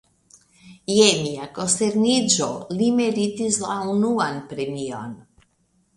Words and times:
Je 0.93 1.09
mia 1.25 1.49
konsterniĝo, 1.57 2.49
li 2.79 2.89
meritis 3.03 3.63
la 3.67 3.79
unuan 3.95 4.45
premion! 4.55 5.17